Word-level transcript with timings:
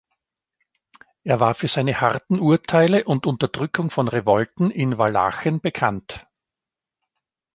Er 1.23 1.39
war 1.39 1.53
für 1.53 1.67
seine 1.67 2.01
harten 2.01 2.39
Urteile 2.39 3.03
und 3.05 3.27
Unterdrückung 3.27 3.91
von 3.91 4.07
Revolten 4.07 4.71
in 4.71 4.97
Walachen 4.97 5.61
bekannt. 5.61 6.25